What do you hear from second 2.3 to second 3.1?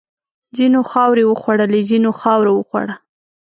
وخوړه.